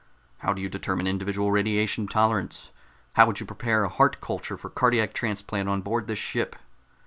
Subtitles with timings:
[0.39, 2.71] How do you determine individual radiation tolerance?
[3.13, 6.55] How would you prepare a heart culture for cardiac transplant on board this ship?"